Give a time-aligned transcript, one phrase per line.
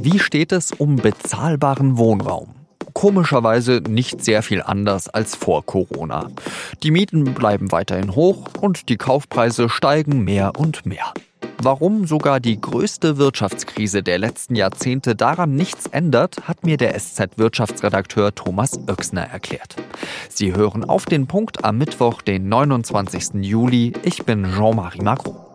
[0.00, 2.54] Wie steht es um bezahlbaren Wohnraum?
[2.92, 6.30] Komischerweise nicht sehr viel anders als vor Corona.
[6.84, 11.12] Die Mieten bleiben weiterhin hoch und die Kaufpreise steigen mehr und mehr.
[11.60, 18.32] Warum sogar die größte Wirtschaftskrise der letzten Jahrzehnte daran nichts ändert, hat mir der SZ-Wirtschaftsredakteur
[18.36, 19.74] Thomas Oechsner erklärt.
[20.28, 23.42] Sie hören auf den Punkt am Mittwoch, den 29.
[23.42, 23.94] Juli.
[24.04, 25.47] Ich bin Jean-Marie Macron.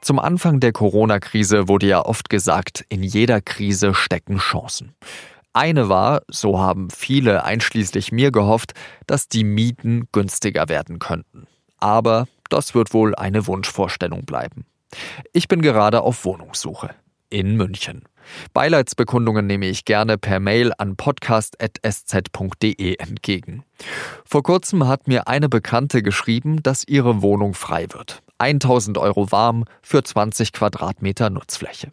[0.00, 4.94] Zum Anfang der Corona-Krise wurde ja oft gesagt, in jeder Krise stecken Chancen.
[5.52, 8.72] Eine war, so haben viele einschließlich mir gehofft,
[9.06, 11.46] dass die Mieten günstiger werden könnten
[11.80, 14.66] aber das wird wohl eine Wunschvorstellung bleiben.
[15.32, 16.90] Ich bin gerade auf Wohnungssuche
[17.30, 18.04] in München.
[18.52, 23.64] Beileidsbekundungen nehme ich gerne per Mail an podcast.sz.de entgegen.
[24.24, 28.22] Vor kurzem hat mir eine Bekannte geschrieben, dass ihre Wohnung frei wird.
[28.40, 31.92] 1000 Euro warm für 20 Quadratmeter Nutzfläche.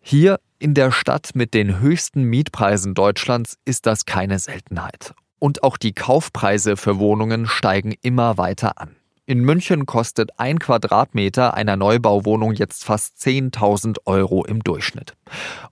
[0.00, 5.14] Hier in der Stadt mit den höchsten Mietpreisen Deutschlands ist das keine Seltenheit.
[5.38, 8.96] Und auch die Kaufpreise für Wohnungen steigen immer weiter an.
[9.26, 15.14] In München kostet ein Quadratmeter einer Neubauwohnung jetzt fast 10.000 Euro im Durchschnitt.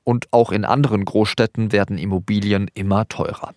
[0.04, 3.52] Und auch in anderen Großstädten werden Immobilien immer teurer.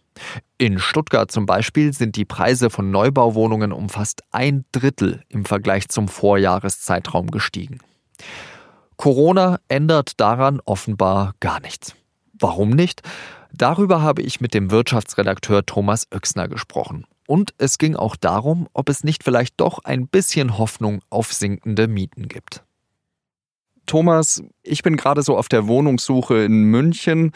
[0.58, 5.90] In Stuttgart zum Beispiel sind die Preise von Neubauwohnungen um fast ein Drittel im Vergleich
[5.90, 7.80] zum Vorjahreszeitraum gestiegen.
[8.98, 11.96] Corona ändert daran offenbar gar nichts.
[12.40, 13.02] Warum nicht?
[13.52, 17.06] Darüber habe ich mit dem Wirtschaftsredakteur Thomas Oechsner gesprochen.
[17.28, 21.88] Und es ging auch darum, ob es nicht vielleicht doch ein bisschen Hoffnung auf sinkende
[21.88, 22.64] Mieten gibt.
[23.86, 27.32] Thomas, ich bin gerade so auf der Wohnungssuche in München.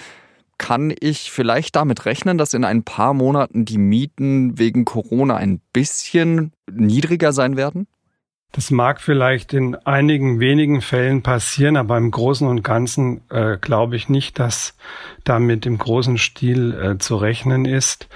[0.60, 5.62] Kann ich vielleicht damit rechnen, dass in ein paar Monaten die Mieten wegen Corona ein
[5.74, 7.88] bisschen niedriger sein werden?
[8.52, 13.96] Das mag vielleicht in einigen wenigen Fällen passieren, aber im Großen und Ganzen äh, glaube
[13.96, 14.76] ich nicht, dass
[15.24, 18.10] damit im großen Stil äh, zu rechnen ist.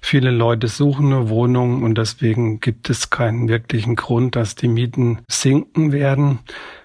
[0.00, 5.20] Viele Leute suchen eine Wohnung und deswegen gibt es keinen wirklichen Grund, dass die Mieten
[5.28, 6.38] sinken werden.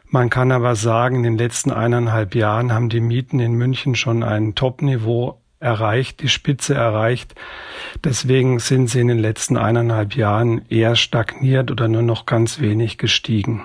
[0.09, 4.23] Man kann aber sagen, in den letzten eineinhalb Jahren haben die Mieten in München schon
[4.23, 7.35] ein Top-Niveau erreicht, die Spitze erreicht.
[8.03, 12.97] Deswegen sind sie in den letzten eineinhalb Jahren eher stagniert oder nur noch ganz wenig
[12.97, 13.63] gestiegen.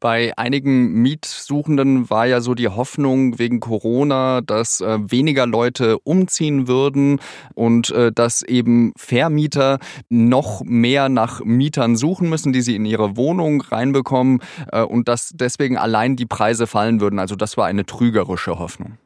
[0.00, 6.66] Bei einigen Mietsuchenden war ja so die Hoffnung wegen Corona, dass äh, weniger Leute umziehen
[6.66, 7.20] würden
[7.54, 9.78] und äh, dass eben Vermieter
[10.08, 14.40] noch mehr nach Mietern suchen müssen, die sie in ihre Wohnung reinbekommen
[14.72, 17.18] äh, und dass deswegen allein die Preise fallen würden.
[17.18, 18.96] Also das war eine trügerische Hoffnung.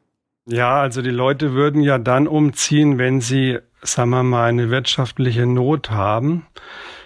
[0.47, 5.45] Ja, also die Leute würden ja dann umziehen, wenn sie, sagen wir mal, eine wirtschaftliche
[5.45, 6.45] Not haben.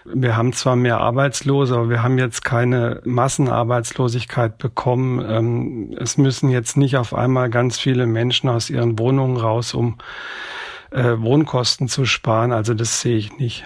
[0.06, 5.24] Wir haben zwar mehr Arbeitslose, aber wir haben jetzt keine Massenarbeitslosigkeit bekommen.
[5.28, 9.98] Ähm, es müssen jetzt nicht auf einmal ganz viele Menschen aus ihren Wohnungen raus, um
[10.92, 12.52] äh, Wohnkosten zu sparen.
[12.52, 13.66] Also das sehe ich nicht.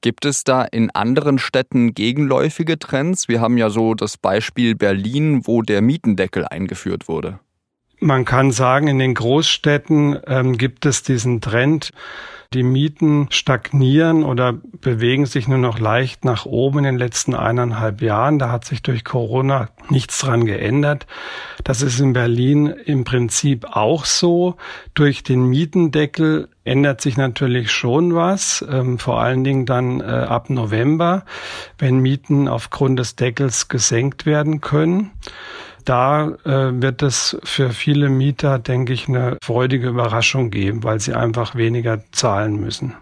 [0.00, 3.28] Gibt es da in anderen Städten gegenläufige Trends?
[3.28, 7.40] Wir haben ja so das Beispiel Berlin, wo der Mietendeckel eingeführt wurde.
[7.98, 11.92] Man kann sagen, in den Großstädten ähm, gibt es diesen Trend,
[12.54, 18.02] die Mieten stagnieren oder bewegen sich nur noch leicht nach oben in den letzten eineinhalb
[18.02, 18.38] Jahren.
[18.38, 21.06] Da hat sich durch Corona nichts dran geändert.
[21.64, 24.56] Das ist in Berlin im Prinzip auch so.
[24.94, 30.50] Durch den Mietendeckel ändert sich natürlich schon was, ähm, vor allen Dingen dann äh, ab
[30.50, 31.24] November,
[31.78, 35.12] wenn Mieten aufgrund des Deckels gesenkt werden können
[35.88, 41.14] da äh, wird es für viele Mieter, denke ich, eine freudige Überraschung geben, weil sie
[41.14, 42.94] einfach weniger zahlen müssen.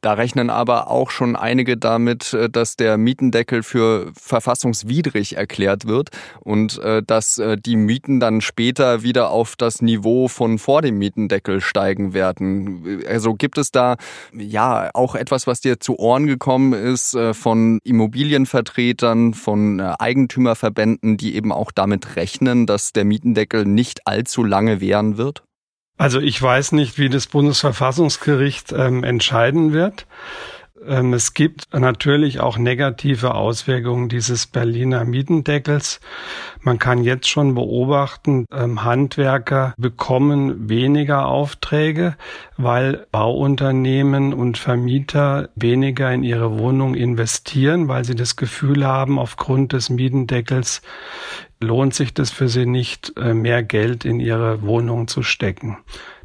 [0.00, 6.10] Da rechnen aber auch schon einige damit, äh, dass der Mietendeckel für verfassungswidrig erklärt wird
[6.40, 10.98] und äh, dass äh, die Mieten dann später wieder auf das Niveau von vor dem
[10.98, 13.02] Mietendeckel steigen werden.
[13.06, 13.96] Also gibt es da
[14.32, 21.52] ja auch etwas, was dir zu Ohren gekommen ist von Immobilienvertretern, von Eigentümerverbänden, die eben
[21.52, 25.42] auch damit rechnen, dass der Mietendeckel nicht allzu lange währen wird?
[26.02, 30.08] Also ich weiß nicht, wie das Bundesverfassungsgericht ähm, entscheiden wird.
[30.84, 36.00] Ähm, es gibt natürlich auch negative Auswirkungen dieses Berliner Mietendeckels.
[36.60, 42.16] Man kann jetzt schon beobachten, ähm, Handwerker bekommen weniger Aufträge,
[42.56, 49.72] weil Bauunternehmen und Vermieter weniger in ihre Wohnung investieren, weil sie das Gefühl haben, aufgrund
[49.72, 50.82] des Mietendeckels
[51.62, 55.78] lohnt sich das für sie nicht, äh, mehr Geld in ihre Wohnung zu stecken.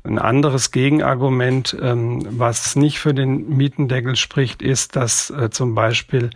[0.04, 6.30] Ein anderes Gegenargument, ähm, was nicht für den Mietendeckel spricht, ist, dass äh, zum Beispiel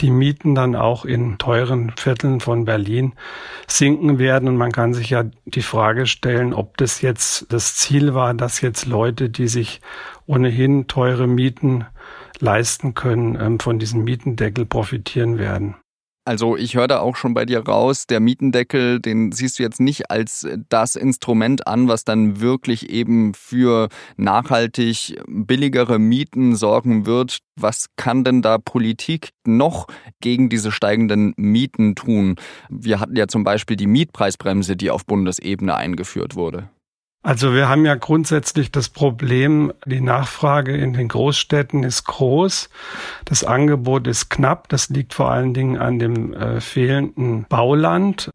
[0.00, 3.12] die Mieten dann auch in teuren Vierteln von Berlin
[3.68, 4.48] sinken werden.
[4.48, 8.60] Und man kann sich ja die Frage stellen, ob das jetzt das Ziel war, dass
[8.60, 9.80] jetzt Leute, die sich
[10.26, 11.84] ohnehin teure Mieten
[12.40, 15.76] leisten können, ähm, von diesem Mietendeckel profitieren werden.
[16.24, 19.80] Also ich höre da auch schon bei dir raus, der Mietendeckel, den siehst du jetzt
[19.80, 27.38] nicht als das Instrument an, was dann wirklich eben für nachhaltig billigere Mieten sorgen wird.
[27.56, 29.88] Was kann denn da Politik noch
[30.20, 32.36] gegen diese steigenden Mieten tun?
[32.70, 36.70] Wir hatten ja zum Beispiel die Mietpreisbremse, die auf Bundesebene eingeführt wurde.
[37.24, 42.68] Also wir haben ja grundsätzlich das Problem, die Nachfrage in den Großstädten ist groß,
[43.24, 48.32] das Angebot ist knapp, das liegt vor allen Dingen an dem äh, fehlenden Bauland.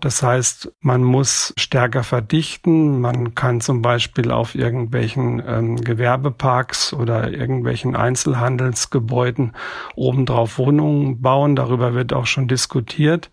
[0.00, 3.00] Das heißt, man muss stärker verdichten.
[3.00, 9.54] Man kann zum Beispiel auf irgendwelchen ähm, Gewerbeparks oder irgendwelchen Einzelhandelsgebäuden
[9.96, 11.56] obendrauf Wohnungen bauen.
[11.56, 13.30] Darüber wird auch schon diskutiert.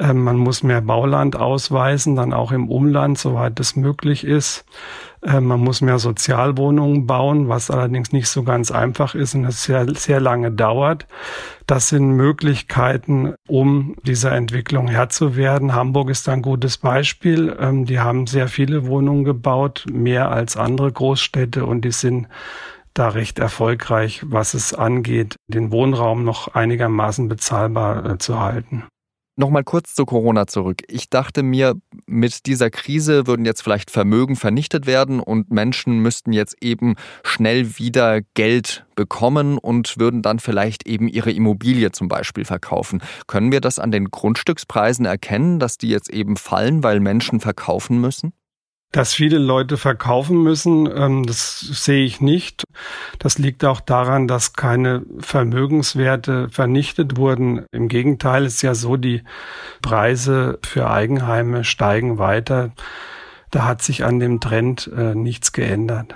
[0.00, 4.64] Ähm, man muss mehr Bauland ausweisen, dann auch im Umland, soweit es möglich ist.
[5.22, 9.64] Ähm, man muss mehr Sozialwohnungen bauen, was allerdings nicht so ganz einfach ist und es
[9.64, 11.06] sehr, sehr lange dauert.
[11.66, 15.74] Das sind Möglichkeiten, um dieser Entwicklung Herr zu werden.
[15.74, 17.56] Hamburg ist ein gutes Beispiel.
[17.58, 22.28] Ähm, die haben sehr viele Wohnungen gebaut, mehr als andere Großstädte und die sind
[22.94, 28.84] da recht erfolgreich, was es angeht, den Wohnraum noch einigermaßen bezahlbar äh, zu halten.
[29.38, 30.82] Nochmal kurz zu Corona zurück.
[30.88, 31.76] Ich dachte mir,
[32.06, 37.78] mit dieser Krise würden jetzt vielleicht Vermögen vernichtet werden und Menschen müssten jetzt eben schnell
[37.78, 43.00] wieder Geld bekommen und würden dann vielleicht eben ihre Immobilie zum Beispiel verkaufen.
[43.28, 48.00] Können wir das an den Grundstückspreisen erkennen, dass die jetzt eben fallen, weil Menschen verkaufen
[48.00, 48.32] müssen?
[48.90, 52.64] Dass viele Leute verkaufen müssen, ähm, das sehe ich nicht.
[53.18, 57.66] Das liegt auch daran, dass keine Vermögenswerte vernichtet wurden.
[57.70, 59.24] Im Gegenteil ist ja so, die
[59.82, 62.72] Preise für Eigenheime steigen weiter.
[63.50, 66.14] Da hat sich an dem Trend äh, nichts geändert.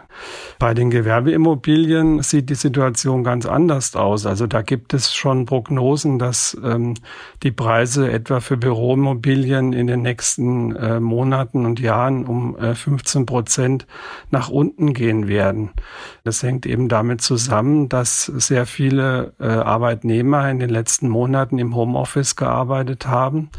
[0.58, 4.26] Bei den Gewerbeimmobilien sieht die Situation ganz anders aus.
[4.26, 6.94] Also da gibt es schon Prognosen, dass ähm,
[7.42, 13.24] die Preise etwa für Büroimmobilien in den nächsten äh, Monaten und Jahren um äh, 15
[13.24, 13.86] Prozent
[14.30, 15.70] nach unten gehen werden.
[16.24, 21.74] Das hängt eben damit zusammen, dass sehr viele äh, Arbeitnehmer in den letzten Monaten im
[21.74, 23.50] Homeoffice gearbeitet haben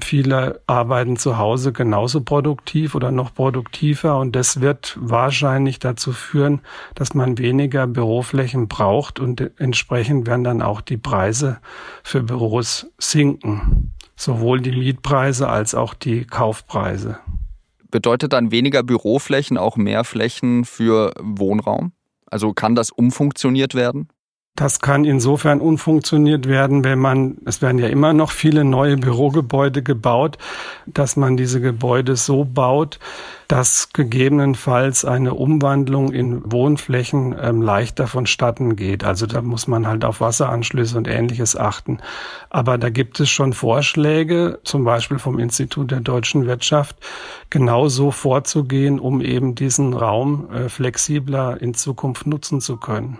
[0.00, 6.60] Viele arbeiten zu Hause genauso produktiv oder noch produktiver und das wird wahrscheinlich dazu führen,
[6.94, 11.58] dass man weniger Büroflächen braucht und entsprechend werden dann auch die Preise
[12.02, 13.92] für Büros sinken.
[14.16, 17.18] Sowohl die Mietpreise als auch die Kaufpreise.
[17.90, 21.92] Bedeutet dann weniger Büroflächen auch mehr Flächen für Wohnraum?
[22.26, 24.08] Also kann das umfunktioniert werden?
[24.54, 29.82] Das kann insofern unfunktioniert werden, wenn man, es werden ja immer noch viele neue Bürogebäude
[29.82, 30.36] gebaut,
[30.86, 32.98] dass man diese Gebäude so baut,
[33.48, 39.04] dass gegebenenfalls eine Umwandlung in Wohnflächen ähm, leichter vonstatten geht.
[39.04, 42.00] Also da muss man halt auf Wasseranschlüsse und ähnliches achten.
[42.50, 46.96] Aber da gibt es schon Vorschläge, zum Beispiel vom Institut der deutschen Wirtschaft,
[47.48, 53.16] genauso vorzugehen, um eben diesen Raum äh, flexibler in Zukunft nutzen zu können.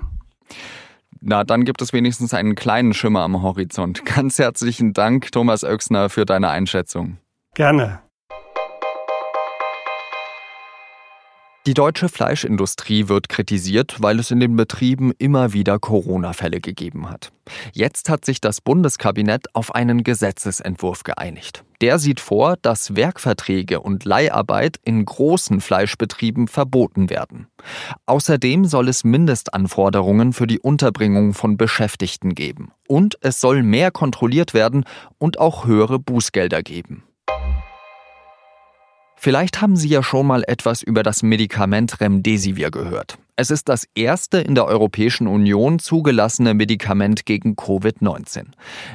[1.25, 4.05] Na, dann gibt es wenigstens einen kleinen Schimmer am Horizont.
[4.05, 7.19] Ganz herzlichen Dank, Thomas Oechsner, für deine Einschätzung.
[7.55, 8.01] Gerne.
[11.65, 17.31] Die deutsche Fleischindustrie wird kritisiert, weil es in den Betrieben immer wieder Corona-Fälle gegeben hat.
[17.73, 21.63] Jetzt hat sich das Bundeskabinett auf einen Gesetzesentwurf geeinigt.
[21.81, 27.47] Der sieht vor, dass Werkverträge und Leiharbeit in großen Fleischbetrieben verboten werden.
[28.07, 32.73] Außerdem soll es Mindestanforderungen für die Unterbringung von Beschäftigten geben.
[32.89, 34.85] Und es soll mehr kontrolliert werden
[35.19, 37.05] und auch höhere Bußgelder geben.
[39.25, 43.19] Vielleicht haben Sie ja schon mal etwas über das Medikament Remdesivir gehört.
[43.37, 48.47] Es ist das erste in der Europäischen Union zugelassene Medikament gegen Covid-19.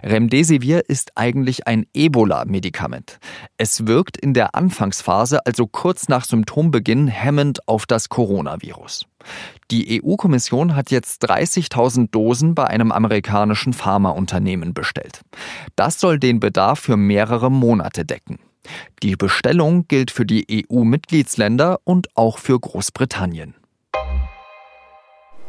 [0.04, 3.20] Remdesivir ist eigentlich ein Ebola-Medikament.
[3.56, 9.06] Es wirkt in der Anfangsphase, also kurz nach Symptombeginn, hemmend auf das Coronavirus.
[9.72, 15.22] Die EU-Kommission hat jetzt 30.000 Dosen bei einem amerikanischen Pharmaunternehmen bestellt.
[15.78, 18.40] Das soll den Bedarf für mehrere Monate decken.
[19.04, 23.56] Die Bestellung gilt für die EU-Mitgliedsländer und auch für Großbritannien.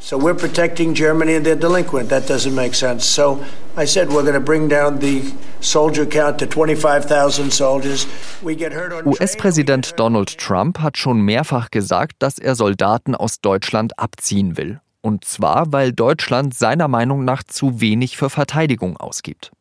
[0.00, 2.08] So we're protecting Germany and they're delinquent.
[2.08, 3.04] That doesn't make sense.
[3.04, 3.42] So
[3.76, 5.22] I said we're going to bring down the
[5.60, 8.06] soldier count to 25,000 soldiers.
[8.40, 13.40] We get hurt on US-Präsident Donald Trump hat schon mehrfach gesagt, dass er Soldaten aus
[13.40, 14.80] Deutschland abziehen will.
[15.00, 19.52] Und zwar, weil Deutschland seiner Meinung nach zu wenig für Verteidigung ausgibt.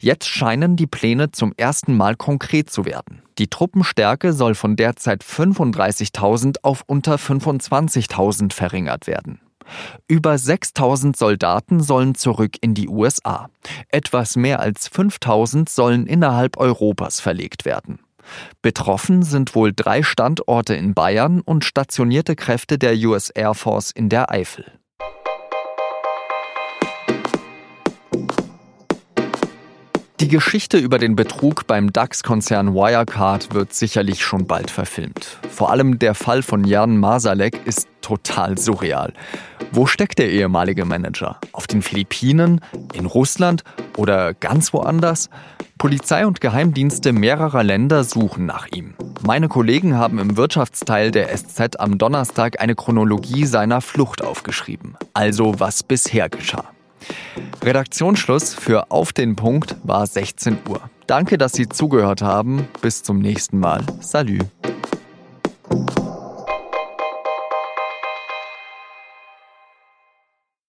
[0.00, 3.22] Jetzt scheinen die Pläne zum ersten Mal konkret zu werden.
[3.38, 9.40] Die Truppenstärke soll von derzeit 35.000 auf unter 25.000 verringert werden.
[10.08, 13.48] Über 6000 Soldaten sollen zurück in die USA.
[13.88, 18.00] Etwas mehr als 5000 sollen innerhalb Europas verlegt werden.
[18.62, 24.08] Betroffen sind wohl drei Standorte in Bayern und stationierte Kräfte der US Air Force in
[24.08, 24.79] der Eifel.
[30.20, 35.38] Die Geschichte über den Betrug beim DAX-Konzern Wirecard wird sicherlich schon bald verfilmt.
[35.48, 39.14] Vor allem der Fall von Jan Masalek ist total surreal.
[39.72, 41.40] Wo steckt der ehemalige Manager?
[41.52, 42.60] Auf den Philippinen?
[42.92, 43.64] In Russland?
[43.96, 45.30] Oder ganz woanders?
[45.78, 48.92] Polizei und Geheimdienste mehrerer Länder suchen nach ihm.
[49.22, 54.98] Meine Kollegen haben im Wirtschaftsteil der SZ am Donnerstag eine Chronologie seiner Flucht aufgeschrieben.
[55.14, 56.68] Also was bisher geschah.
[57.62, 60.80] Redaktionsschluss für Auf den Punkt war 16 Uhr.
[61.06, 62.68] Danke, dass Sie zugehört haben.
[62.80, 63.82] Bis zum nächsten Mal.
[64.00, 64.38] Salü.